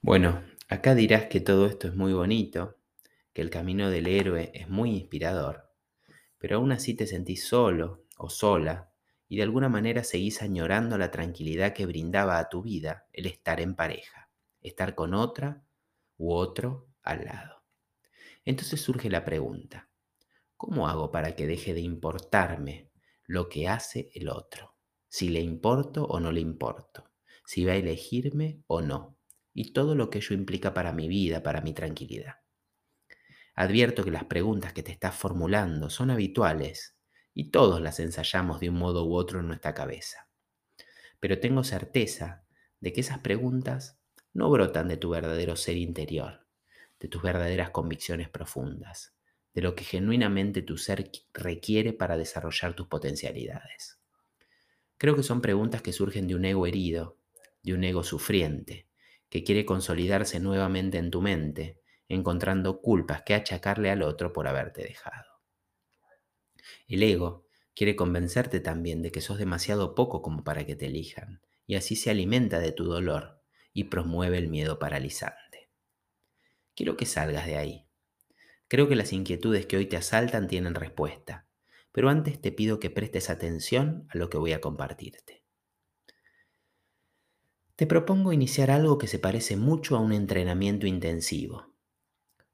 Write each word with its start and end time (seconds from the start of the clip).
Bueno, 0.00 0.44
acá 0.68 0.94
dirás 0.94 1.26
que 1.26 1.40
todo 1.40 1.66
esto 1.66 1.88
es 1.88 1.94
muy 1.94 2.12
bonito, 2.12 2.78
que 3.32 3.42
el 3.42 3.50
camino 3.50 3.90
del 3.90 4.06
héroe 4.06 4.50
es 4.54 4.68
muy 4.68 4.90
inspirador, 4.90 5.72
pero 6.38 6.56
aún 6.56 6.72
así 6.72 6.94
te 6.94 7.06
sentís 7.06 7.48
solo 7.48 8.04
o 8.16 8.30
sola 8.30 8.92
y 9.28 9.36
de 9.36 9.42
alguna 9.42 9.68
manera 9.68 10.04
seguís 10.04 10.40
añorando 10.40 10.98
la 10.98 11.10
tranquilidad 11.10 11.74
que 11.74 11.86
brindaba 11.86 12.38
a 12.38 12.48
tu 12.48 12.62
vida 12.62 13.08
el 13.12 13.26
estar 13.26 13.60
en 13.60 13.74
pareja, 13.74 14.30
estar 14.60 14.94
con 14.94 15.14
otra 15.14 15.64
u 16.16 16.32
otro 16.32 16.88
al 17.02 17.24
lado. 17.24 17.64
Entonces 18.44 18.80
surge 18.80 19.10
la 19.10 19.24
pregunta, 19.24 19.90
¿cómo 20.56 20.88
hago 20.88 21.10
para 21.10 21.36
que 21.36 21.46
deje 21.46 21.74
de 21.74 21.80
importarme 21.80 22.90
lo 23.26 23.48
que 23.48 23.68
hace 23.68 24.10
el 24.14 24.28
otro? 24.28 24.76
Si 25.08 25.28
le 25.28 25.40
importo 25.40 26.04
o 26.04 26.20
no 26.20 26.32
le 26.32 26.40
importo, 26.40 27.10
si 27.44 27.64
va 27.64 27.72
a 27.72 27.76
elegirme 27.76 28.62
o 28.68 28.80
no 28.80 29.17
y 29.58 29.72
todo 29.72 29.96
lo 29.96 30.08
que 30.08 30.18
ello 30.18 30.36
implica 30.36 30.72
para 30.72 30.92
mi 30.92 31.08
vida, 31.08 31.42
para 31.42 31.60
mi 31.60 31.72
tranquilidad. 31.72 32.36
Advierto 33.56 34.04
que 34.04 34.12
las 34.12 34.22
preguntas 34.22 34.72
que 34.72 34.84
te 34.84 34.92
estás 34.92 35.16
formulando 35.16 35.90
son 35.90 36.12
habituales 36.12 36.96
y 37.34 37.50
todos 37.50 37.80
las 37.80 37.98
ensayamos 37.98 38.60
de 38.60 38.70
un 38.70 38.76
modo 38.76 39.04
u 39.04 39.14
otro 39.14 39.40
en 39.40 39.48
nuestra 39.48 39.74
cabeza. 39.74 40.28
Pero 41.18 41.40
tengo 41.40 41.64
certeza 41.64 42.44
de 42.78 42.92
que 42.92 43.00
esas 43.00 43.18
preguntas 43.18 43.98
no 44.32 44.48
brotan 44.48 44.86
de 44.86 44.96
tu 44.96 45.10
verdadero 45.10 45.56
ser 45.56 45.76
interior, 45.76 46.46
de 47.00 47.08
tus 47.08 47.20
verdaderas 47.20 47.70
convicciones 47.70 48.28
profundas, 48.28 49.16
de 49.54 49.62
lo 49.62 49.74
que 49.74 49.82
genuinamente 49.82 50.62
tu 50.62 50.78
ser 50.78 51.10
requiere 51.34 51.92
para 51.92 52.16
desarrollar 52.16 52.74
tus 52.74 52.86
potencialidades. 52.86 53.98
Creo 54.98 55.16
que 55.16 55.24
son 55.24 55.40
preguntas 55.40 55.82
que 55.82 55.92
surgen 55.92 56.28
de 56.28 56.36
un 56.36 56.44
ego 56.44 56.64
herido, 56.64 57.18
de 57.64 57.74
un 57.74 57.82
ego 57.82 58.04
sufriente, 58.04 58.87
que 59.28 59.44
quiere 59.44 59.64
consolidarse 59.64 60.40
nuevamente 60.40 60.98
en 60.98 61.10
tu 61.10 61.20
mente, 61.20 61.80
encontrando 62.08 62.80
culpas 62.80 63.22
que 63.22 63.34
achacarle 63.34 63.90
al 63.90 64.02
otro 64.02 64.32
por 64.32 64.48
haberte 64.48 64.82
dejado. 64.82 65.42
El 66.86 67.02
ego 67.02 67.46
quiere 67.74 67.96
convencerte 67.96 68.60
también 68.60 69.02
de 69.02 69.12
que 69.12 69.20
sos 69.20 69.38
demasiado 69.38 69.94
poco 69.94 70.22
como 70.22 70.42
para 70.44 70.64
que 70.64 70.74
te 70.74 70.86
elijan, 70.86 71.42
y 71.66 71.76
así 71.76 71.96
se 71.96 72.10
alimenta 72.10 72.58
de 72.58 72.72
tu 72.72 72.84
dolor 72.84 73.42
y 73.72 73.84
promueve 73.84 74.38
el 74.38 74.48
miedo 74.48 74.78
paralizante. 74.78 75.70
Quiero 76.74 76.96
que 76.96 77.06
salgas 77.06 77.46
de 77.46 77.56
ahí. 77.56 77.86
Creo 78.68 78.88
que 78.88 78.96
las 78.96 79.12
inquietudes 79.12 79.66
que 79.66 79.76
hoy 79.76 79.86
te 79.86 79.96
asaltan 79.96 80.48
tienen 80.48 80.74
respuesta, 80.74 81.46
pero 81.92 82.08
antes 82.08 82.40
te 82.40 82.52
pido 82.52 82.80
que 82.80 82.90
prestes 82.90 83.30
atención 83.30 84.06
a 84.10 84.18
lo 84.18 84.30
que 84.30 84.38
voy 84.38 84.52
a 84.52 84.60
compartirte. 84.60 85.37
Te 87.78 87.86
propongo 87.86 88.32
iniciar 88.32 88.72
algo 88.72 88.98
que 88.98 89.06
se 89.06 89.20
parece 89.20 89.56
mucho 89.56 89.96
a 89.96 90.00
un 90.00 90.12
entrenamiento 90.12 90.88
intensivo. 90.88 91.76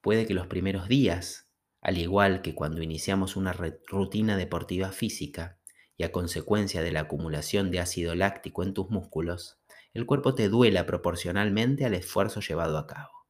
Puede 0.03 0.27
que 0.27 0.35
los 0.35 0.49
primeros 0.49 0.87
días, 0.87 1.49
al 1.81 1.97
igual 1.97 2.43
que 2.43 2.55
cuando 2.55 2.83
iniciamos 2.83 3.35
una 3.35 3.55
rutina 3.55 4.37
deportiva 4.37 4.93
física 4.93 5.59
y 5.97 6.03
a 6.03 6.13
consecuencia 6.13 6.83
de 6.83 6.93
la 6.93 7.01
acumulación 7.01 7.71
de 7.71 7.81
ácido 7.81 8.15
láctico 8.15 8.65
en 8.65 8.75
tus 8.75 8.91
músculos, 8.91 9.59
el 9.95 10.05
cuerpo 10.05 10.35
te 10.35 10.51
duela 10.51 10.85
proporcionalmente 10.85 11.87
al 11.87 11.95
esfuerzo 11.95 12.41
llevado 12.43 12.77
a 12.77 12.87
cabo. 12.87 13.27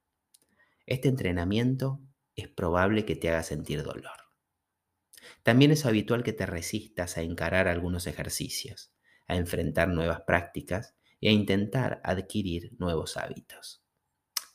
Este 0.87 1.07
entrenamiento 1.07 2.01
es 2.35 2.49
probable 2.49 3.05
que 3.05 3.15
te 3.15 3.29
haga 3.29 3.45
sentir 3.45 3.85
dolor. 3.85 4.19
También 5.45 5.71
es 5.71 5.87
habitual 5.87 6.25
que 6.25 6.33
te 6.33 6.45
resistas 6.45 7.19
a 7.19 7.23
encarar 7.23 7.69
algunos 7.69 8.09
ejercicios, 8.09 8.93
a 9.29 9.37
enfrentar 9.37 9.91
nuevas 9.91 10.23
prácticas 10.23 10.97
e 11.21 11.33
intentar 11.33 12.01
adquirir 12.05 12.73
nuevos 12.79 13.17
hábitos. 13.17 13.83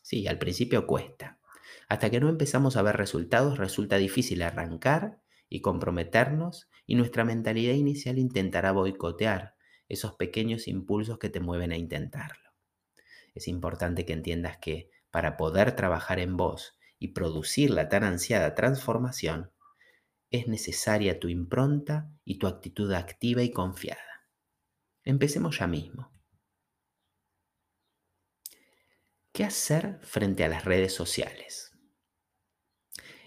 Sí, 0.02 0.27
al 0.27 0.39
principio 0.39 0.88
cuesta. 0.88 1.39
Hasta 1.88 2.09
que 2.09 2.19
no 2.19 2.29
empezamos 2.29 2.77
a 2.77 2.81
ver 2.81 2.97
resultados 2.97 3.57
resulta 3.57 3.97
difícil 3.97 4.41
arrancar 4.41 5.21
y 5.49 5.61
comprometernos 5.61 6.69
y 6.85 6.95
nuestra 6.95 7.25
mentalidad 7.25 7.73
inicial 7.73 8.19
intentará 8.19 8.72
boicotear 8.72 9.56
esos 9.88 10.13
pequeños 10.16 10.67
impulsos 10.67 11.17
que 11.17 11.29
te 11.29 11.39
mueven 11.39 11.72
a 11.72 11.78
intentarlo. 11.78 12.50
Es 13.34 13.47
importante 13.47 14.05
que 14.05 14.13
entiendas 14.13 14.57
que 14.57 14.91
para 15.11 15.38
poder 15.38 15.75
trabajar 15.75 16.19
en 16.19 16.38
vos 16.38 16.78
y 17.00 17.09
producir 17.09 17.72
la 17.72 17.89
tan 17.89 18.03
ansiada 18.03 18.53
transformación, 18.53 19.51
es 20.31 20.47
necesaria 20.47 21.19
tu 21.19 21.28
impronta 21.28 22.11
y 22.23 22.38
tu 22.38 22.47
actitud 22.47 22.91
activa 22.94 23.41
y 23.41 23.51
confiada. 23.51 24.28
Empecemos 25.03 25.57
ya 25.57 25.67
mismo. 25.67 26.09
¿Qué 29.39 29.45
hacer 29.45 30.00
frente 30.01 30.44
a 30.44 30.50
las 30.50 30.66
redes 30.66 30.94
sociales? 30.94 31.72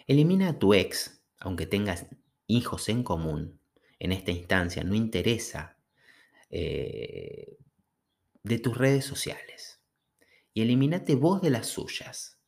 Elimina 0.07 0.51
a 0.51 0.59
tu 0.59 0.75
ex, 0.75 1.25
aunque 1.39 1.65
tengas 1.65 2.05
hijos 2.47 2.91
en 2.91 3.03
común. 3.03 3.63
En 3.99 4.13
esta 4.13 4.31
instancia 4.31 4.85
no 4.85 4.95
interesa 4.95 5.79
eh, 6.51 7.57
de 8.43 8.59
tus 8.59 8.77
redes 8.77 9.07
sociales. 9.07 9.81
Y 10.53 10.61
elimínate 10.61 11.15
vos 11.15 11.41
de 11.41 11.49
las 11.49 11.69
suyas. 11.69 12.39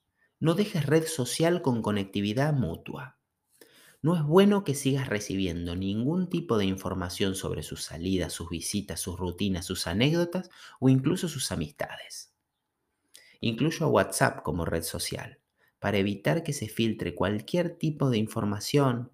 No 0.40 0.52
dejes 0.52 0.84
red 0.84 1.06
social 1.06 1.62
con 1.62 1.80
conectividad 1.80 2.52
mutua. 2.52 3.18
No 4.02 4.14
es 4.14 4.24
bueno 4.24 4.62
que 4.62 4.74
sigas 4.74 5.08
recibiendo 5.08 5.74
ningún 5.74 6.28
tipo 6.28 6.58
de 6.58 6.66
información 6.66 7.34
sobre 7.34 7.62
sus 7.62 7.82
salidas, 7.82 8.34
sus 8.34 8.50
visitas, 8.50 9.00
sus 9.00 9.18
rutinas, 9.18 9.64
sus 9.64 9.86
anécdotas 9.86 10.50
o 10.80 10.90
incluso 10.90 11.30
sus 11.30 11.50
amistades. 11.50 12.33
Incluyo 13.40 13.86
a 13.86 13.88
WhatsApp 13.88 14.42
como 14.42 14.64
red 14.64 14.82
social, 14.82 15.40
para 15.78 15.98
evitar 15.98 16.42
que 16.42 16.52
se 16.52 16.68
filtre 16.68 17.14
cualquier 17.14 17.76
tipo 17.76 18.10
de 18.10 18.18
información 18.18 19.12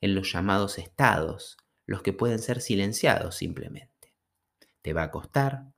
en 0.00 0.14
los 0.14 0.32
llamados 0.32 0.78
estados, 0.78 1.56
los 1.86 2.02
que 2.02 2.12
pueden 2.12 2.38
ser 2.38 2.60
silenciados 2.60 3.36
simplemente. 3.36 4.14
Te 4.82 4.92
va 4.92 5.04
a 5.04 5.10
costar, 5.10 5.72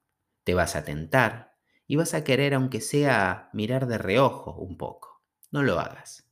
te 0.45 0.55
vas 0.55 0.77
a 0.77 0.85
tentar 0.85 1.57
y 1.87 1.97
vas 1.97 2.15
a 2.15 2.25
querer 2.25 2.55
aunque 2.55 2.81
sea 2.81 3.51
mirar 3.53 3.87
de 3.87 3.99
reojo 3.99 4.55
un 4.57 4.77
poco. 4.79 5.23
No 5.51 5.63
lo 5.63 5.79
hagas. 5.79 6.29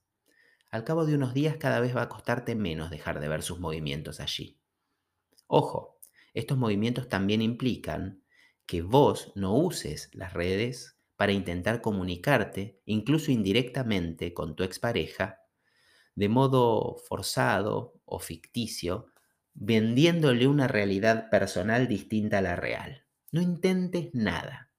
Al 0.70 0.84
cabo 0.84 1.04
de 1.04 1.14
unos 1.14 1.34
días 1.34 1.56
cada 1.56 1.80
vez 1.80 1.96
va 1.96 2.02
a 2.02 2.08
costarte 2.08 2.54
menos 2.54 2.90
dejar 2.90 3.20
de 3.20 3.28
ver 3.28 3.42
sus 3.42 3.58
movimientos 3.58 4.20
allí. 4.20 4.60
Ojo, 5.46 5.98
estos 6.32 6.56
movimientos 6.58 7.08
también 7.08 7.42
implican 7.42 8.22
que 8.66 8.82
vos 8.82 9.32
no 9.34 9.56
uses 9.56 10.10
las 10.12 10.32
redes 10.32 10.99
para 11.20 11.32
intentar 11.32 11.82
comunicarte, 11.82 12.80
incluso 12.86 13.30
indirectamente, 13.30 14.32
con 14.32 14.56
tu 14.56 14.64
expareja, 14.64 15.40
de 16.14 16.30
modo 16.30 16.96
forzado 16.96 18.00
o 18.06 18.20
ficticio, 18.20 19.04
vendiéndole 19.52 20.46
una 20.46 20.66
realidad 20.66 21.28
personal 21.28 21.88
distinta 21.88 22.38
a 22.38 22.40
la 22.40 22.56
real. 22.56 23.04
No 23.32 23.42
intentes 23.42 24.08
nada. 24.14 24.70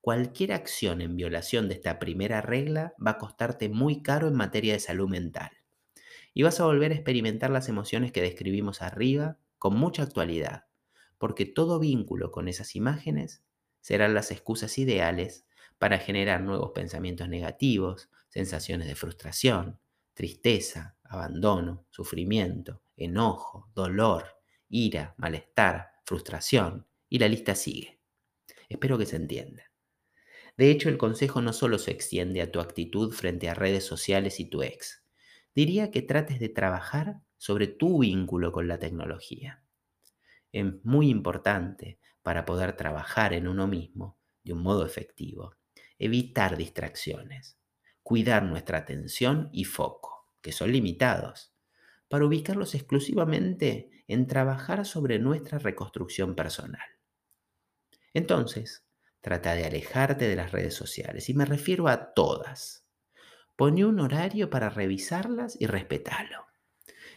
Cualquier 0.00 0.52
acción 0.52 1.00
en 1.00 1.14
violación 1.14 1.68
de 1.68 1.74
esta 1.74 2.00
primera 2.00 2.40
regla 2.40 2.94
va 2.98 3.12
a 3.12 3.18
costarte 3.18 3.68
muy 3.68 4.02
caro 4.02 4.26
en 4.26 4.34
materia 4.34 4.72
de 4.72 4.80
salud 4.80 5.08
mental. 5.08 5.52
Y 6.32 6.42
vas 6.42 6.58
a 6.58 6.64
volver 6.64 6.90
a 6.90 6.96
experimentar 6.96 7.50
las 7.50 7.68
emociones 7.68 8.10
que 8.10 8.20
describimos 8.20 8.82
arriba 8.82 9.38
con 9.58 9.76
mucha 9.76 10.02
actualidad, 10.02 10.64
porque 11.18 11.46
todo 11.46 11.78
vínculo 11.78 12.32
con 12.32 12.48
esas 12.48 12.74
imágenes 12.74 13.44
serán 13.80 14.12
las 14.12 14.32
excusas 14.32 14.76
ideales 14.78 15.43
para 15.78 15.98
generar 15.98 16.40
nuevos 16.40 16.70
pensamientos 16.72 17.28
negativos, 17.28 18.10
sensaciones 18.28 18.88
de 18.88 18.94
frustración, 18.94 19.78
tristeza, 20.14 20.96
abandono, 21.04 21.86
sufrimiento, 21.90 22.82
enojo, 22.96 23.70
dolor, 23.74 24.40
ira, 24.68 25.14
malestar, 25.18 25.92
frustración, 26.04 26.86
y 27.08 27.18
la 27.18 27.28
lista 27.28 27.54
sigue. 27.54 28.00
Espero 28.68 28.98
que 28.98 29.06
se 29.06 29.16
entienda. 29.16 29.70
De 30.56 30.70
hecho, 30.70 30.88
el 30.88 30.98
consejo 30.98 31.42
no 31.42 31.52
solo 31.52 31.78
se 31.78 31.90
extiende 31.90 32.40
a 32.40 32.50
tu 32.50 32.60
actitud 32.60 33.12
frente 33.12 33.48
a 33.48 33.54
redes 33.54 33.84
sociales 33.84 34.40
y 34.40 34.46
tu 34.46 34.62
ex. 34.62 35.04
Diría 35.54 35.90
que 35.90 36.02
trates 36.02 36.40
de 36.40 36.48
trabajar 36.48 37.20
sobre 37.36 37.66
tu 37.66 38.00
vínculo 38.00 38.52
con 38.52 38.68
la 38.68 38.78
tecnología. 38.78 39.62
Es 40.52 40.64
muy 40.84 41.10
importante 41.10 41.98
para 42.22 42.44
poder 42.44 42.76
trabajar 42.76 43.32
en 43.32 43.48
uno 43.48 43.66
mismo 43.66 44.18
de 44.44 44.52
un 44.52 44.62
modo 44.62 44.86
efectivo 44.86 45.56
evitar 45.98 46.56
distracciones, 46.56 47.58
cuidar 48.02 48.42
nuestra 48.44 48.78
atención 48.78 49.50
y 49.52 49.64
foco, 49.64 50.30
que 50.40 50.52
son 50.52 50.72
limitados, 50.72 51.54
para 52.08 52.26
ubicarlos 52.26 52.74
exclusivamente 52.74 54.04
en 54.06 54.26
trabajar 54.26 54.84
sobre 54.86 55.18
nuestra 55.18 55.58
reconstrucción 55.58 56.34
personal. 56.34 56.86
Entonces, 58.14 58.86
trata 59.20 59.54
de 59.54 59.66
alejarte 59.66 60.26
de 60.28 60.36
las 60.36 60.52
redes 60.52 60.74
sociales, 60.74 61.28
y 61.28 61.34
me 61.34 61.44
refiero 61.44 61.88
a 61.88 62.14
todas. 62.14 62.86
Pone 63.56 63.84
un 63.84 64.00
horario 64.00 64.50
para 64.50 64.70
revisarlas 64.70 65.56
y 65.60 65.66
respetalo. 65.66 66.46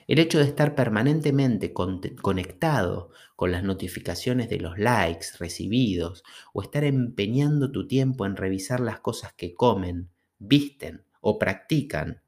El 0.08 0.20
hecho 0.20 0.40
de 0.40 0.46
estar 0.46 0.74
permanentemente 0.74 1.74
conectado 1.74 3.12
con 3.36 3.52
las 3.52 3.64
notificaciones 3.64 4.50
de 4.50 4.58
los 4.58 4.80
likes 4.80 5.28
recibidos 5.38 6.24
o 6.54 6.62
estar 6.62 6.86
empeñando 6.86 7.74
tu 7.74 7.88
tiempo 7.88 8.26
en 8.26 8.38
revisar 8.38 8.80
las 8.80 9.02
cosas 9.02 9.34
que 9.34 9.54
comen, 9.54 10.10
visten 10.40 11.04
o 11.20 11.38
practican, 11.38 12.22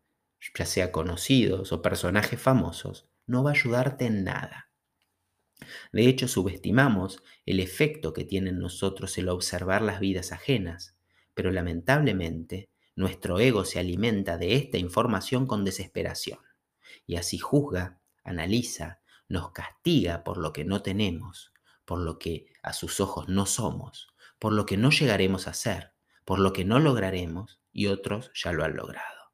ya 0.57 0.65
sea 0.65 0.91
conocidos 0.91 1.71
o 1.71 1.81
personajes 1.81 2.41
famosos, 2.41 3.07
no 3.27 3.43
va 3.43 3.51
a 3.51 3.53
ayudarte 3.53 4.07
en 4.07 4.25
nada. 4.25 4.69
De 5.93 6.07
hecho, 6.09 6.27
subestimamos 6.27 7.23
el 7.45 7.61
efecto 7.61 8.11
que 8.11 8.25
tiene 8.25 8.49
en 8.49 8.59
nosotros 8.59 9.17
el 9.17 9.29
observar 9.29 9.81
las 9.83 10.01
vidas 10.01 10.33
ajenas, 10.33 10.97
pero 11.33 11.49
lamentablemente 11.49 12.69
nuestro 12.97 13.39
ego 13.39 13.63
se 13.63 13.79
alimenta 13.79 14.37
de 14.37 14.55
esta 14.55 14.77
información 14.77 15.47
con 15.47 15.63
desesperación 15.63 16.39
y 17.09 17.15
así 17.15 17.39
juzga, 17.39 17.99
analiza, 18.23 19.01
nos 19.27 19.51
castiga 19.51 20.23
por 20.23 20.37
lo 20.37 20.53
que 20.53 20.63
no 20.63 20.83
tenemos, 20.83 21.51
por 21.83 21.97
lo 21.97 22.19
que 22.19 22.53
a 22.61 22.71
sus 22.71 22.99
ojos 22.99 23.27
no 23.27 23.47
somos, 23.47 24.09
por 24.37 24.53
lo 24.53 24.67
que 24.67 24.77
no 24.77 24.91
llegaremos 24.91 25.47
a 25.47 25.55
ser, 25.55 25.93
por 26.23 26.37
lo 26.37 26.53
que 26.53 26.65
no 26.65 26.77
lograremos 26.77 27.61
y 27.71 27.87
otros 27.87 28.29
ya 28.35 28.51
lo 28.51 28.63
han 28.63 28.75
logrado. 28.75 29.33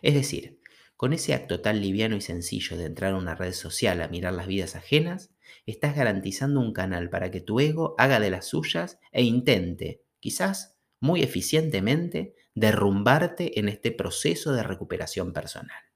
Es 0.00 0.14
decir, 0.14 0.62
con 0.96 1.12
ese 1.12 1.34
acto 1.34 1.60
tan 1.60 1.78
liviano 1.78 2.16
y 2.16 2.22
sencillo 2.22 2.78
de 2.78 2.86
entrar 2.86 3.12
a 3.12 3.18
una 3.18 3.34
red 3.34 3.52
social 3.52 4.00
a 4.00 4.08
mirar 4.08 4.32
las 4.32 4.46
vidas 4.46 4.74
ajenas, 4.74 5.30
estás 5.66 5.94
garantizando 5.94 6.58
un 6.58 6.72
canal 6.72 7.10
para 7.10 7.30
que 7.30 7.42
tu 7.42 7.60
ego 7.60 7.94
haga 7.98 8.18
de 8.18 8.30
las 8.30 8.46
suyas 8.46 8.98
e 9.10 9.24
intente, 9.24 10.00
quizás 10.20 10.78
muy 11.00 11.22
eficientemente, 11.22 12.34
derrumbarte 12.54 13.60
en 13.60 13.68
este 13.68 13.92
proceso 13.92 14.54
de 14.54 14.62
recuperación 14.62 15.34
personal. 15.34 15.91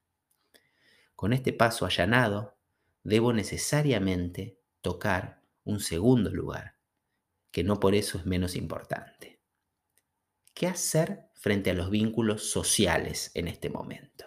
Con 1.16 1.32
este 1.32 1.54
paso 1.54 1.86
allanado, 1.86 2.58
debo 3.02 3.32
necesariamente 3.32 4.60
tocar 4.82 5.42
un 5.64 5.80
segundo 5.80 6.30
lugar, 6.30 6.76
que 7.50 7.64
no 7.64 7.80
por 7.80 7.94
eso 7.94 8.18
es 8.18 8.26
menos 8.26 8.54
importante. 8.54 9.40
¿Qué 10.52 10.66
hacer 10.66 11.30
frente 11.34 11.70
a 11.70 11.74
los 11.74 11.90
vínculos 11.90 12.50
sociales 12.50 13.30
en 13.34 13.48
este 13.48 13.70
momento? 13.70 14.26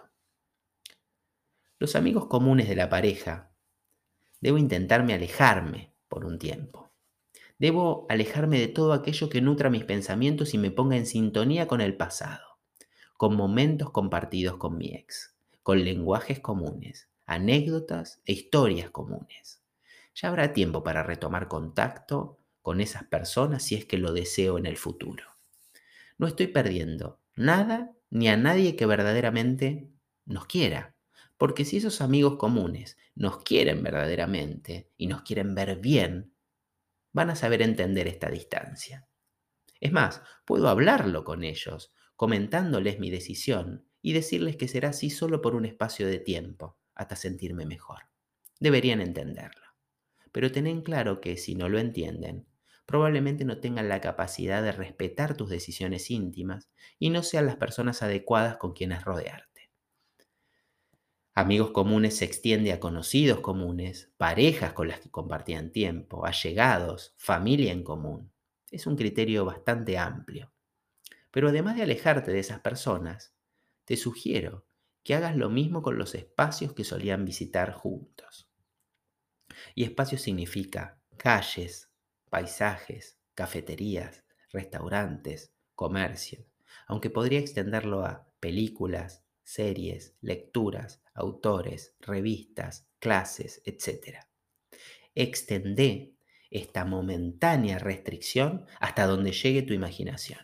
Los 1.78 1.96
amigos 1.96 2.26
comunes 2.26 2.68
de 2.68 2.76
la 2.76 2.88
pareja, 2.88 3.52
debo 4.40 4.58
intentarme 4.58 5.14
alejarme 5.14 5.94
por 6.08 6.24
un 6.24 6.38
tiempo. 6.38 6.92
Debo 7.58 8.06
alejarme 8.08 8.58
de 8.58 8.68
todo 8.68 8.92
aquello 8.92 9.28
que 9.28 9.40
nutra 9.40 9.70
mis 9.70 9.84
pensamientos 9.84 10.54
y 10.54 10.58
me 10.58 10.70
ponga 10.70 10.96
en 10.96 11.06
sintonía 11.06 11.68
con 11.68 11.80
el 11.80 11.96
pasado, 11.96 12.58
con 13.16 13.36
momentos 13.36 13.90
compartidos 13.90 14.56
con 14.56 14.76
mi 14.76 14.94
ex, 14.94 15.36
con 15.62 15.84
lenguajes 15.84 16.40
comunes, 16.40 17.08
anécdotas 17.26 18.20
e 18.24 18.32
historias 18.32 18.90
comunes. 18.90 19.62
Ya 20.14 20.28
habrá 20.28 20.52
tiempo 20.52 20.82
para 20.82 21.02
retomar 21.02 21.48
contacto 21.48 22.38
con 22.62 22.80
esas 22.80 23.04
personas 23.04 23.62
si 23.62 23.74
es 23.74 23.84
que 23.84 23.98
lo 23.98 24.12
deseo 24.12 24.58
en 24.58 24.66
el 24.66 24.76
futuro. 24.76 25.24
No 26.18 26.26
estoy 26.26 26.48
perdiendo 26.48 27.20
nada 27.34 27.92
ni 28.10 28.28
a 28.28 28.36
nadie 28.36 28.76
que 28.76 28.86
verdaderamente 28.86 29.88
nos 30.26 30.46
quiera. 30.46 30.94
Porque 31.38 31.64
si 31.64 31.78
esos 31.78 32.02
amigos 32.02 32.36
comunes 32.36 32.98
nos 33.14 33.42
quieren 33.42 33.82
verdaderamente 33.82 34.90
y 34.98 35.06
nos 35.06 35.22
quieren 35.22 35.54
ver 35.54 35.76
bien, 35.76 36.34
van 37.12 37.30
a 37.30 37.36
saber 37.36 37.62
entender 37.62 38.08
esta 38.08 38.28
distancia. 38.28 39.06
Es 39.80 39.92
más, 39.92 40.22
puedo 40.44 40.68
hablarlo 40.68 41.24
con 41.24 41.42
ellos, 41.42 41.94
comentándoles 42.16 42.98
mi 42.98 43.10
decisión 43.10 43.86
y 44.02 44.12
decirles 44.12 44.56
que 44.56 44.68
será 44.68 44.90
así 44.90 45.10
solo 45.10 45.42
por 45.42 45.54
un 45.54 45.64
espacio 45.64 46.06
de 46.06 46.18
tiempo, 46.18 46.78
hasta 46.94 47.16
sentirme 47.16 47.66
mejor. 47.66 48.02
Deberían 48.58 49.00
entenderlo. 49.00 49.66
Pero 50.32 50.52
ten 50.52 50.66
en 50.66 50.82
claro 50.82 51.20
que 51.20 51.36
si 51.36 51.54
no 51.54 51.68
lo 51.68 51.78
entienden, 51.78 52.46
probablemente 52.86 53.44
no 53.44 53.58
tengan 53.58 53.88
la 53.88 54.00
capacidad 54.00 54.62
de 54.62 54.72
respetar 54.72 55.36
tus 55.36 55.48
decisiones 55.48 56.10
íntimas 56.10 56.70
y 56.98 57.10
no 57.10 57.22
sean 57.22 57.46
las 57.46 57.56
personas 57.56 58.02
adecuadas 58.02 58.56
con 58.56 58.72
quienes 58.72 59.04
rodearte. 59.04 59.70
Amigos 61.34 61.70
comunes 61.70 62.16
se 62.18 62.24
extiende 62.24 62.72
a 62.72 62.80
conocidos 62.80 63.40
comunes, 63.40 64.12
parejas 64.16 64.72
con 64.72 64.88
las 64.88 65.00
que 65.00 65.10
compartían 65.10 65.70
tiempo, 65.70 66.26
allegados, 66.26 67.14
familia 67.16 67.72
en 67.72 67.84
común. 67.84 68.32
Es 68.70 68.86
un 68.86 68.96
criterio 68.96 69.44
bastante 69.44 69.96
amplio. 69.96 70.52
Pero 71.30 71.48
además 71.48 71.76
de 71.76 71.84
alejarte 71.84 72.32
de 72.32 72.40
esas 72.40 72.60
personas, 72.60 73.32
te 73.90 73.96
sugiero 73.96 74.68
que 75.02 75.16
hagas 75.16 75.34
lo 75.34 75.50
mismo 75.50 75.82
con 75.82 75.98
los 75.98 76.14
espacios 76.14 76.74
que 76.74 76.84
solían 76.84 77.24
visitar 77.24 77.72
juntos. 77.72 78.48
Y 79.74 79.82
espacio 79.82 80.16
significa 80.16 81.02
calles, 81.16 81.90
paisajes, 82.28 83.18
cafeterías, 83.34 84.22
restaurantes, 84.52 85.52
comercios, 85.74 86.46
aunque 86.86 87.10
podría 87.10 87.40
extenderlo 87.40 88.04
a 88.04 88.28
películas, 88.38 89.24
series, 89.42 90.14
lecturas, 90.20 91.02
autores, 91.12 91.96
revistas, 91.98 92.86
clases, 93.00 93.60
etc. 93.64 94.18
Extendé 95.16 96.14
esta 96.48 96.84
momentánea 96.84 97.80
restricción 97.80 98.66
hasta 98.78 99.08
donde 99.08 99.32
llegue 99.32 99.62
tu 99.62 99.74
imaginación. 99.74 100.38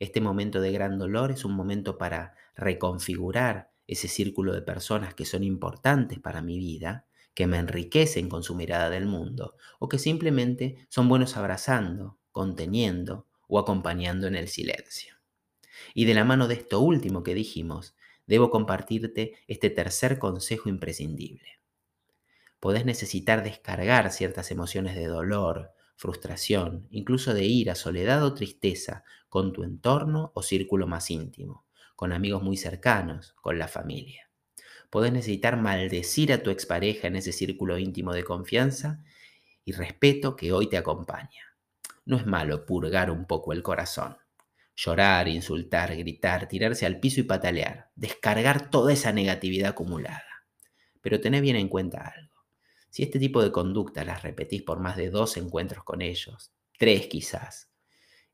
Este 0.00 0.20
momento 0.20 0.60
de 0.60 0.70
gran 0.70 0.98
dolor 0.98 1.32
es 1.32 1.44
un 1.44 1.54
momento 1.54 1.98
para 1.98 2.34
reconfigurar 2.58 3.70
ese 3.86 4.08
círculo 4.08 4.52
de 4.52 4.60
personas 4.60 5.14
que 5.14 5.24
son 5.24 5.44
importantes 5.44 6.18
para 6.18 6.42
mi 6.42 6.58
vida, 6.58 7.06
que 7.32 7.46
me 7.46 7.56
enriquecen 7.56 8.28
con 8.28 8.42
su 8.42 8.54
mirada 8.54 8.90
del 8.90 9.06
mundo, 9.06 9.54
o 9.78 9.88
que 9.88 9.98
simplemente 9.98 10.86
son 10.90 11.08
buenos 11.08 11.36
abrazando, 11.36 12.18
conteniendo 12.32 13.26
o 13.46 13.58
acompañando 13.58 14.26
en 14.26 14.34
el 14.34 14.48
silencio. 14.48 15.14
Y 15.94 16.04
de 16.04 16.14
la 16.14 16.24
mano 16.24 16.48
de 16.48 16.54
esto 16.54 16.80
último 16.80 17.22
que 17.22 17.34
dijimos, 17.34 17.94
debo 18.26 18.50
compartirte 18.50 19.34
este 19.46 19.70
tercer 19.70 20.18
consejo 20.18 20.68
imprescindible. 20.68 21.60
Podés 22.60 22.84
necesitar 22.84 23.44
descargar 23.44 24.10
ciertas 24.10 24.50
emociones 24.50 24.96
de 24.96 25.06
dolor, 25.06 25.70
frustración, 25.94 26.88
incluso 26.90 27.34
de 27.34 27.46
ira, 27.46 27.76
soledad 27.76 28.24
o 28.24 28.34
tristeza 28.34 29.04
con 29.28 29.52
tu 29.52 29.62
entorno 29.62 30.32
o 30.34 30.42
círculo 30.42 30.88
más 30.88 31.10
íntimo, 31.10 31.67
con 31.98 32.12
amigos 32.12 32.44
muy 32.44 32.56
cercanos, 32.56 33.34
con 33.40 33.58
la 33.58 33.66
familia. 33.66 34.30
Podés 34.88 35.10
necesitar 35.10 35.56
maldecir 35.56 36.32
a 36.32 36.44
tu 36.44 36.50
expareja 36.50 37.08
en 37.08 37.16
ese 37.16 37.32
círculo 37.32 37.76
íntimo 37.76 38.12
de 38.12 38.22
confianza 38.22 39.02
y 39.64 39.72
respeto 39.72 40.36
que 40.36 40.52
hoy 40.52 40.68
te 40.68 40.76
acompaña. 40.76 41.56
No 42.04 42.16
es 42.16 42.24
malo 42.24 42.66
purgar 42.66 43.10
un 43.10 43.26
poco 43.26 43.52
el 43.52 43.64
corazón 43.64 44.16
llorar, 44.78 45.26
insultar, 45.26 45.96
gritar, 45.96 46.46
tirarse 46.46 46.86
al 46.86 47.00
piso 47.00 47.18
y 47.18 47.24
patalear, 47.24 47.90
descargar 47.96 48.70
toda 48.70 48.92
esa 48.92 49.10
negatividad 49.10 49.70
acumulada. 49.70 50.46
Pero 51.00 51.20
tened 51.20 51.42
bien 51.42 51.56
en 51.56 51.68
cuenta 51.68 52.12
algo. 52.16 52.44
Si 52.88 53.02
este 53.02 53.18
tipo 53.18 53.42
de 53.42 53.50
conducta 53.50 54.04
las 54.04 54.22
repetís 54.22 54.62
por 54.62 54.78
más 54.78 54.96
de 54.96 55.10
dos 55.10 55.36
encuentros 55.36 55.82
con 55.82 56.00
ellos, 56.00 56.52
tres 56.78 57.08
quizás, 57.08 57.67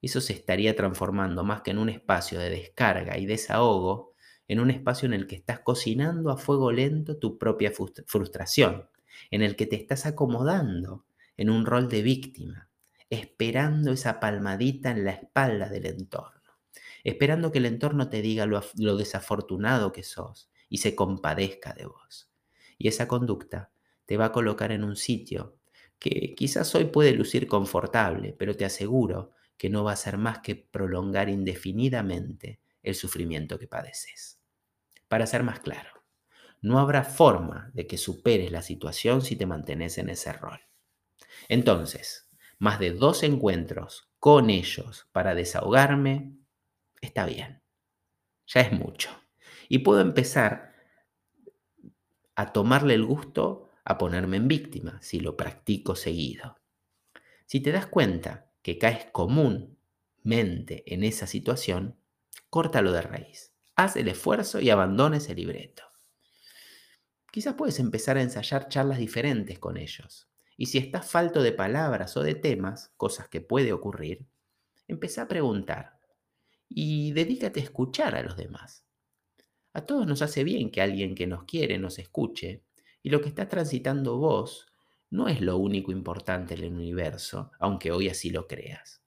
eso 0.07 0.21
se 0.21 0.33
estaría 0.33 0.77
transformando 0.77 1.45
más 1.45 1.63
que 1.63 1.71
en 1.71 1.79
un 1.79 1.89
espacio 1.89 2.39
de 2.39 2.51
descarga 2.51 3.19
y 3.19 3.27
desahogo, 3.27 4.15
en 4.49 4.61
un 4.61 4.71
espacio 4.71 5.07
en 5.07 5.15
el 5.15 5.27
que 5.27 5.37
estás 5.37 5.61
cocinando 5.61 6.31
a 6.31 6.37
fuego 6.37 6.73
lento 6.73 7.17
tu 7.19 7.39
propia 7.39 7.73
frustración, 8.07 8.89
en 9.31 9.43
el 9.43 9.57
que 9.57 9.67
te 9.67 9.77
estás 9.77 10.07
acomodando 10.07 11.05
en 11.37 11.51
un 11.51 11.67
rol 11.67 11.89
de 11.89 12.03
víctima, 12.03 12.69
esperando 13.11 13.93
esa 13.93 14.21
palmadita 14.21 14.91
en 14.91 15.05
la 15.05 15.13
espalda 15.13 15.69
del 15.69 15.87
entorno, 15.87 16.59
esperando 17.05 17.53
que 17.53 17.59
el 17.59 17.67
entorno 17.67 18.09
te 18.09 18.23
diga 18.23 18.47
lo, 18.47 18.63
desafortunado 18.97 19.93
que 19.93 20.03
sos 20.03 20.51
y 20.69 20.79
se 20.79 20.95
compadezca 20.95 21.73
de 21.75 21.87
vos. 21.87 22.31
Y 22.79 22.89
esa 22.89 23.09
conducta 23.09 23.71
te 24.07 24.17
va 24.17 24.27
a 24.27 24.33
colocar 24.33 24.73
en 24.73 24.85
un 24.85 24.97
sitio 24.97 25.57
que 25.99 26.35
quizás 26.35 26.75
hoy 26.75 26.87
puede 26.87 27.13
lucir 27.13 27.47
confortable, 27.47 28.35
pero 28.39 28.57
te 28.57 28.65
aseguro 28.65 29.34
que 29.57 29.71
no 29.71 29.85
va 29.85 29.93
a 29.93 29.97
ser 29.97 30.19
más 30.19 30.41
que 30.41 30.57
prolongar 30.57 31.29
indefinidamente 31.29 32.61
el 32.83 32.95
sufrimiento 32.95 33.59
que 33.59 33.69
padeces. 33.69 34.41
Para 35.09 35.27
ser 35.27 35.43
más 35.43 35.61
claro, 35.61 36.05
no 36.61 36.79
habrá 36.79 37.05
forma 37.05 37.71
de 37.75 37.87
que 37.87 37.99
superes 37.99 38.51
la 38.51 38.63
situación 38.63 39.23
si 39.23 39.37
te 39.37 39.47
mantienes 39.47 39.99
en 39.99 40.09
ese 40.09 40.33
rol. 40.33 40.61
Entonces, 41.49 42.31
más 42.59 42.79
de 42.79 42.93
dos 42.93 43.23
encuentros 43.23 44.11
con 44.19 44.51
ellos 44.51 45.09
para 45.13 45.35
desahogarme, 45.35 46.33
está 47.01 47.27
bien. 47.27 47.63
Ya 48.47 48.63
es 48.63 48.73
mucho. 48.73 49.11
Y 49.69 49.81
puedo 49.81 50.01
empezar 50.01 50.75
a 52.35 52.53
tomarle 52.53 52.95
el 52.95 53.05
gusto 53.05 53.71
a 53.85 53.99
ponerme 53.99 54.39
en 54.39 54.49
víctima 54.49 54.99
si 55.03 55.21
lo 55.21 55.37
practico 55.37 55.95
seguido. 55.95 56.59
Si 57.47 57.61
te 57.61 57.73
das 57.73 57.87
cuenta 57.87 58.51
que 58.64 58.78
caes 58.78 59.06
comúnmente 59.12 60.85
en 60.92 61.04
esa 61.04 61.26
situación, 61.26 61.99
córtalo 62.49 62.92
de 62.92 63.02
raíz. 63.02 63.52
Haz 63.76 63.94
el 63.97 64.09
esfuerzo 64.09 64.59
y 64.59 64.71
abandona 64.71 65.18
ese 65.18 65.35
libreto. 65.35 65.83
quizás 67.30 67.54
puedes 67.54 67.78
empezar 67.78 68.16
a 68.16 68.23
ensayar 68.23 68.68
charlas 68.68 68.99
diferentes 68.99 69.59
con 69.59 69.76
ellos. 69.76 70.28
Y 70.56 70.66
si 70.66 70.78
estás 70.78 71.11
falto 71.11 71.42
de 71.42 71.52
palabras 71.52 72.16
o 72.16 72.23
de 72.23 72.37
temas, 72.37 72.94
cosas 72.97 73.28
que 73.28 73.42
puede 73.42 73.73
ocurrir, 73.73 74.26
empezá 74.88 75.23
a 75.23 75.28
preguntar 75.28 75.99
y 76.68 77.12
dedícate 77.12 77.61
a 77.61 77.64
escuchar 77.64 78.14
a 78.14 78.23
los 78.23 78.37
demás. 78.37 78.87
A 79.75 79.85
todos 79.85 80.06
nos 80.06 80.23
hace 80.23 80.42
bien 80.42 80.71
que 80.71 80.80
alguien 80.80 81.14
que 81.14 81.26
nos 81.26 81.44
quiere 81.44 81.78
nos 81.78 81.99
escuche 81.99 82.62
y 83.02 83.11
lo 83.11 83.21
que 83.21 83.28
estás 83.28 83.50
transitando 83.50 84.16
vos 84.16 84.68
no 85.14 85.28
es 85.28 85.40
lo 85.40 85.59
único 85.59 85.92
importante 85.92 86.54
en 86.54 86.64
el 86.64 86.73
universo, 86.73 87.52
aunque 87.61 87.92
hoy 87.92 88.09
así 88.09 88.30
lo 88.30 88.49
creas. 88.49 89.00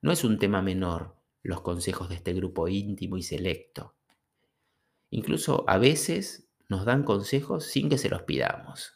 No 0.00 0.12
es 0.12 0.22
un 0.22 0.38
tema 0.38 0.62
menor 0.62 1.16
los 1.42 1.60
consejos 1.60 2.08
de 2.08 2.14
este 2.14 2.32
grupo 2.34 2.68
íntimo 2.68 3.16
y 3.16 3.22
selecto. 3.24 3.96
Incluso 5.10 5.64
a 5.66 5.78
veces 5.78 6.48
nos 6.68 6.84
dan 6.84 7.02
consejos 7.02 7.64
sin 7.64 7.88
que 7.88 7.98
se 7.98 8.08
los 8.08 8.22
pidamos. 8.22 8.92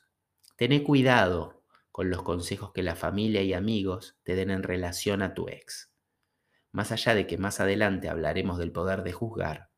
Tené 0.57 0.85
cuidado 0.85 1.65
con 1.91 2.09
los 2.09 2.23
consejos 2.23 2.71
que 2.73 2.85
la 2.85 2.95
familia 2.95 3.43
y 3.43 3.53
amigos 3.53 4.17
te 4.23 4.37
den 4.37 4.53
en 4.53 4.63
relación 4.63 5.23
a 5.23 5.35
tu 5.35 5.49
ex. 5.49 5.91
Más 6.71 6.93
allá 6.93 7.17
de 7.17 7.27
que 7.27 7.37
más 7.37 7.59
adelante 7.59 8.09
hablaremos 8.09 8.59
del 8.59 8.71
poder 8.71 9.03
de 9.03 9.11
juzgar, 9.11 9.71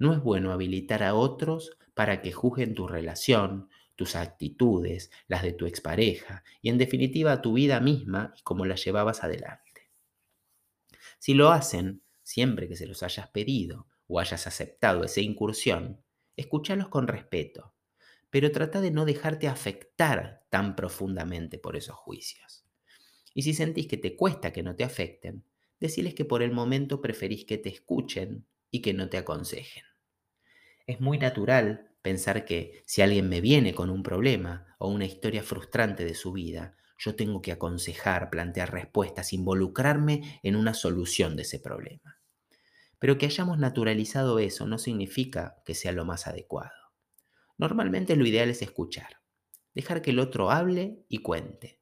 no 0.00 0.12
es 0.12 0.20
bueno 0.20 0.50
habilitar 0.50 1.04
a 1.04 1.14
otros 1.14 1.78
para 1.94 2.20
que 2.20 2.32
juzguen 2.32 2.74
tu 2.74 2.88
relación, 2.88 3.68
tus 3.96 4.16
actitudes, 4.16 5.10
las 5.28 5.42
de 5.42 5.52
tu 5.52 5.66
expareja 5.66 6.42
y 6.60 6.68
en 6.68 6.78
definitiva 6.78 7.42
tu 7.42 7.54
vida 7.54 7.80
misma 7.80 8.34
y 8.36 8.42
cómo 8.42 8.66
la 8.66 8.74
llevabas 8.74 9.24
adelante. 9.24 9.90
Si 11.18 11.34
lo 11.34 11.50
hacen, 11.50 12.02
siempre 12.22 12.68
que 12.68 12.76
se 12.76 12.86
los 12.86 13.02
hayas 13.02 13.28
pedido 13.28 13.86
o 14.06 14.20
hayas 14.20 14.46
aceptado 14.46 15.04
esa 15.04 15.20
incursión, 15.20 16.02
escúchalos 16.36 16.88
con 16.88 17.08
respeto, 17.08 17.74
pero 18.30 18.50
trata 18.50 18.80
de 18.80 18.90
no 18.90 19.04
dejarte 19.04 19.48
afectar 19.48 20.44
tan 20.50 20.74
profundamente 20.76 21.58
por 21.58 21.76
esos 21.76 21.96
juicios. 21.96 22.64
Y 23.32 23.42
si 23.42 23.54
sentís 23.54 23.86
que 23.86 23.96
te 23.96 24.16
cuesta 24.16 24.52
que 24.52 24.62
no 24.62 24.76
te 24.76 24.84
afecten, 24.84 25.44
deciles 25.80 26.14
que 26.14 26.24
por 26.24 26.42
el 26.42 26.52
momento 26.52 27.00
preferís 27.00 27.44
que 27.44 27.58
te 27.58 27.68
escuchen 27.68 28.46
y 28.70 28.82
que 28.82 28.92
no 28.92 29.08
te 29.08 29.18
aconsejen. 29.18 29.84
Es 30.86 31.00
muy 31.00 31.18
natural 31.18 31.93
pensar 32.04 32.44
que 32.44 32.82
si 32.84 33.00
alguien 33.00 33.30
me 33.30 33.40
viene 33.40 33.74
con 33.74 33.88
un 33.88 34.02
problema 34.02 34.76
o 34.78 34.88
una 34.88 35.06
historia 35.06 35.42
frustrante 35.42 36.04
de 36.04 36.14
su 36.14 36.32
vida, 36.32 36.76
yo 36.98 37.16
tengo 37.16 37.40
que 37.40 37.50
aconsejar, 37.50 38.28
plantear 38.28 38.72
respuestas, 38.74 39.32
involucrarme 39.32 40.38
en 40.42 40.54
una 40.54 40.74
solución 40.74 41.34
de 41.34 41.42
ese 41.42 41.60
problema. 41.60 42.20
Pero 42.98 43.16
que 43.16 43.24
hayamos 43.24 43.58
naturalizado 43.58 44.38
eso 44.38 44.66
no 44.66 44.76
significa 44.76 45.62
que 45.64 45.74
sea 45.74 45.92
lo 45.92 46.04
más 46.04 46.26
adecuado. 46.26 46.92
Normalmente 47.56 48.16
lo 48.16 48.26
ideal 48.26 48.50
es 48.50 48.60
escuchar, 48.60 49.22
dejar 49.74 50.02
que 50.02 50.10
el 50.10 50.18
otro 50.18 50.50
hable 50.50 51.06
y 51.08 51.22
cuente, 51.22 51.80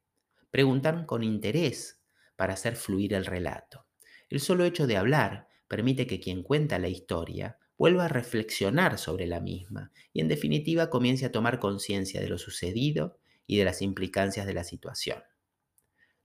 preguntar 0.52 1.04
con 1.04 1.24
interés 1.24 2.00
para 2.36 2.54
hacer 2.54 2.76
fluir 2.76 3.12
el 3.14 3.26
relato. 3.26 3.88
El 4.28 4.38
solo 4.38 4.64
hecho 4.66 4.86
de 4.86 4.98
hablar 4.98 5.48
permite 5.66 6.06
que 6.06 6.20
quien 6.20 6.44
cuenta 6.44 6.78
la 6.78 6.88
historia 6.88 7.58
vuelva 7.78 8.04
a 8.04 8.08
reflexionar 8.08 8.98
sobre 8.98 9.26
la 9.26 9.40
misma 9.40 9.92
y 10.12 10.20
en 10.20 10.28
definitiva 10.28 10.90
comience 10.90 11.26
a 11.26 11.32
tomar 11.32 11.58
conciencia 11.58 12.20
de 12.20 12.28
lo 12.28 12.38
sucedido 12.38 13.18
y 13.46 13.56
de 13.56 13.64
las 13.64 13.82
implicancias 13.82 14.46
de 14.46 14.54
la 14.54 14.64
situación. 14.64 15.22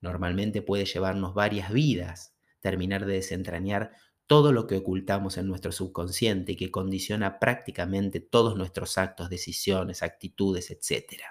Normalmente 0.01 0.61
puede 0.61 0.85
llevarnos 0.85 1.33
varias 1.33 1.71
vidas 1.71 2.35
terminar 2.59 3.05
de 3.05 3.13
desentrañar 3.13 3.91
todo 4.27 4.51
lo 4.51 4.67
que 4.67 4.75
ocultamos 4.75 5.37
en 5.37 5.47
nuestro 5.47 5.71
subconsciente 5.71 6.51
y 6.51 6.55
que 6.57 6.69
condiciona 6.69 7.39
prácticamente 7.39 8.19
todos 8.19 8.57
nuestros 8.57 8.97
actos, 8.97 9.29
decisiones, 9.29 10.03
actitudes, 10.03 10.69
etc. 10.69 11.23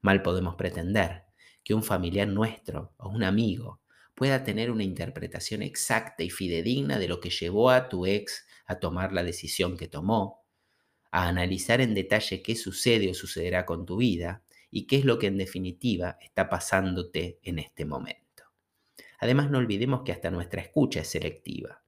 Mal 0.00 0.22
podemos 0.22 0.54
pretender 0.54 1.24
que 1.64 1.74
un 1.74 1.82
familiar 1.82 2.28
nuestro 2.28 2.94
o 2.98 3.08
un 3.08 3.24
amigo 3.24 3.80
pueda 4.14 4.44
tener 4.44 4.70
una 4.70 4.84
interpretación 4.84 5.62
exacta 5.62 6.22
y 6.22 6.30
fidedigna 6.30 6.98
de 6.98 7.08
lo 7.08 7.20
que 7.20 7.30
llevó 7.30 7.70
a 7.70 7.88
tu 7.88 8.06
ex 8.06 8.46
a 8.66 8.76
tomar 8.76 9.12
la 9.12 9.24
decisión 9.24 9.76
que 9.76 9.88
tomó, 9.88 10.44
a 11.10 11.28
analizar 11.28 11.80
en 11.80 11.94
detalle 11.94 12.42
qué 12.42 12.56
sucede 12.56 13.10
o 13.10 13.14
sucederá 13.14 13.66
con 13.66 13.86
tu 13.86 13.96
vida 13.96 14.42
y 14.70 14.86
qué 14.86 14.96
es 14.96 15.04
lo 15.04 15.18
que 15.18 15.26
en 15.26 15.38
definitiva 15.38 16.18
está 16.20 16.48
pasándote 16.48 17.38
en 17.42 17.58
este 17.58 17.84
momento. 17.84 18.24
Además, 19.18 19.50
no 19.50 19.58
olvidemos 19.58 20.02
que 20.04 20.12
hasta 20.12 20.30
nuestra 20.30 20.60
escucha 20.60 21.00
es 21.00 21.08
selectiva. 21.08 21.84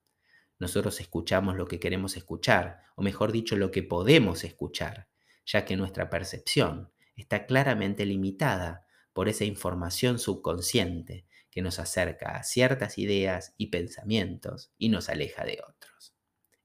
Nosotros 0.58 1.00
escuchamos 1.00 1.56
lo 1.56 1.66
que 1.66 1.78
queremos 1.78 2.16
escuchar, 2.16 2.82
o 2.94 3.02
mejor 3.02 3.32
dicho, 3.32 3.56
lo 3.56 3.70
que 3.70 3.82
podemos 3.82 4.44
escuchar, 4.44 5.08
ya 5.44 5.64
que 5.64 5.76
nuestra 5.76 6.08
percepción 6.08 6.90
está 7.14 7.46
claramente 7.46 8.06
limitada 8.06 8.86
por 9.12 9.28
esa 9.28 9.44
información 9.44 10.18
subconsciente 10.18 11.26
que 11.56 11.62
nos 11.62 11.80
acerca 11.80 12.36
a 12.36 12.44
ciertas 12.44 12.98
ideas 12.98 13.54
y 13.56 13.68
pensamientos 13.68 14.70
y 14.78 14.90
nos 14.90 15.08
aleja 15.08 15.44
de 15.44 15.58
otros 15.66 16.16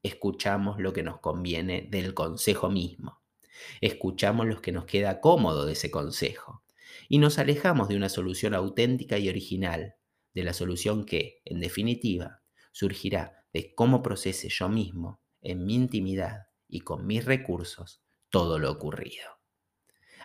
escuchamos 0.03 0.79
lo 0.79 0.93
que 0.93 1.03
nos 1.03 1.19
conviene 1.19 1.87
del 1.89 2.13
consejo 2.13 2.69
mismo. 2.69 3.21
Escuchamos 3.81 4.47
lo 4.47 4.61
que 4.61 4.71
nos 4.71 4.85
queda 4.85 5.21
cómodo 5.21 5.65
de 5.65 5.73
ese 5.73 5.91
consejo. 5.91 6.63
Y 7.07 7.19
nos 7.19 7.37
alejamos 7.37 7.87
de 7.87 7.95
una 7.95 8.09
solución 8.09 8.53
auténtica 8.53 9.17
y 9.17 9.29
original, 9.29 9.95
de 10.33 10.43
la 10.43 10.53
solución 10.53 11.05
que, 11.05 11.41
en 11.45 11.59
definitiva, 11.59 12.41
surgirá 12.71 13.45
de 13.53 13.75
cómo 13.75 14.01
procese 14.01 14.49
yo 14.49 14.69
mismo, 14.69 15.21
en 15.41 15.65
mi 15.65 15.75
intimidad 15.75 16.47
y 16.67 16.81
con 16.81 17.05
mis 17.05 17.25
recursos, 17.25 18.01
todo 18.29 18.59
lo 18.59 18.71
ocurrido. 18.71 19.27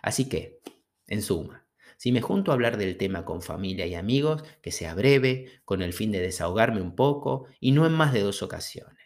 Así 0.01 0.29
que, 0.29 0.61
en 1.07 1.21
suma, 1.21 1.66
si 1.97 2.11
me 2.11 2.21
junto 2.21 2.51
a 2.51 2.53
hablar 2.53 2.77
del 2.77 2.97
tema 2.97 3.25
con 3.25 3.41
familia 3.41 3.85
y 3.85 3.95
amigos, 3.95 4.43
que 4.61 4.71
sea 4.71 4.95
breve, 4.95 5.61
con 5.65 5.81
el 5.81 5.93
fin 5.93 6.11
de 6.11 6.21
desahogarme 6.21 6.81
un 6.81 6.95
poco 6.95 7.47
y 7.59 7.71
no 7.71 7.85
en 7.85 7.93
más 7.93 8.13
de 8.13 8.21
dos 8.21 8.41
ocasiones 8.41 8.97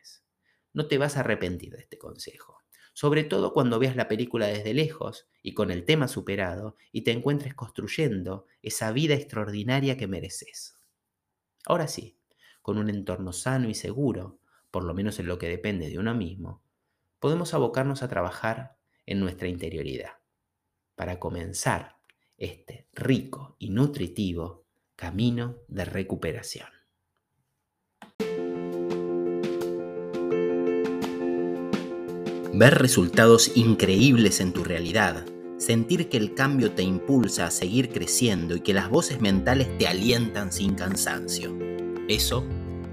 no 0.73 0.87
te 0.87 0.97
vas 0.97 1.17
a 1.17 1.21
arrepentir 1.21 1.73
de 1.73 1.81
este 1.81 1.97
consejo. 1.97 2.59
Sobre 2.93 3.23
todo 3.23 3.53
cuando 3.53 3.79
veas 3.79 3.95
la 3.95 4.07
película 4.07 4.47
desde 4.47 4.73
lejos 4.73 5.29
y 5.41 5.53
con 5.53 5.71
el 5.71 5.85
tema 5.85 6.07
superado 6.07 6.75
y 6.91 7.01
te 7.01 7.11
encuentres 7.11 7.53
construyendo 7.53 8.45
esa 8.61 8.91
vida 8.91 9.15
extraordinaria 9.15 9.97
que 9.97 10.07
mereces. 10.07 10.77
Ahora 11.65 11.87
sí, 11.87 12.19
con 12.61 12.77
un 12.77 12.89
entorno 12.89 13.31
sano 13.33 13.69
y 13.69 13.75
seguro, 13.75 14.39
por 14.71 14.83
lo 14.83 14.93
menos 14.93 15.19
en 15.19 15.27
lo 15.27 15.37
que 15.37 15.47
depende 15.47 15.89
de 15.89 15.99
uno 15.99 16.13
mismo, 16.13 16.63
podemos 17.19 17.53
abocarnos 17.53 18.03
a 18.03 18.07
trabajar 18.07 18.77
en 19.05 19.19
nuestra 19.19 19.47
interioridad 19.47 20.19
para 20.95 21.19
comenzar 21.19 21.97
este 22.41 22.87
rico 22.93 23.55
y 23.59 23.69
nutritivo 23.69 24.65
camino 24.95 25.57
de 25.67 25.85
recuperación. 25.85 26.67
ver 32.53 32.77
resultados 32.79 33.53
increíbles 33.55 34.41
en 34.41 34.51
tu 34.51 34.63
realidad, 34.63 35.25
sentir 35.57 36.09
que 36.09 36.17
el 36.17 36.33
cambio 36.33 36.71
te 36.71 36.83
impulsa 36.83 37.45
a 37.45 37.51
seguir 37.51 37.89
creciendo 37.89 38.55
y 38.55 38.59
que 38.59 38.73
las 38.73 38.89
voces 38.89 39.21
mentales 39.21 39.77
te 39.77 39.87
alientan 39.87 40.51
sin 40.51 40.75
cansancio. 40.75 41.57
Eso 42.07 42.45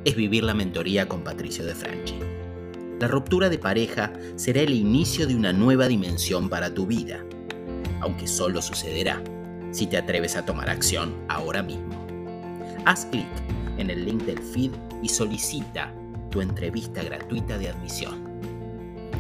es 0.05 0.15
vivir 0.15 0.45
la 0.45 0.55
mentoría 0.55 1.09
con 1.09 1.25
Patricio 1.25 1.67
de 1.67 1.75
Franchi. 1.75 2.15
La 3.01 3.09
ruptura 3.09 3.49
de 3.49 3.59
pareja 3.59 4.13
será 4.37 4.61
el 4.61 4.73
inicio 4.73 5.27
de 5.27 5.35
una 5.35 5.53
nueva 5.53 5.89
dimensión 5.89 6.49
para 6.49 6.73
tu 6.73 6.87
vida, 6.87 7.25
aunque 8.01 8.29
solo 8.29 8.63
sucederá 8.63 9.23
si 9.71 9.87
te 9.87 9.97
atreves 9.97 10.37
a 10.37 10.45
tomar 10.45 10.71
acción 10.71 11.15
ahora 11.29 11.63
mismo. 11.63 11.95
Haz 12.85 13.07
clic 13.07 13.27
en 13.77 13.91
el 13.91 14.05
link 14.05 14.23
del 14.23 14.39
feed 14.39 14.73
y 15.03 15.09
solicita 15.09 15.93
tu 16.31 16.41
entrevista 16.41 17.03
gratuita 17.03 17.59
de 17.59 17.69
admisión. 17.69 18.29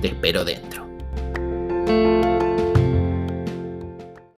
Te 0.00 0.08
espero 0.08 0.44
dentro. 0.44 0.87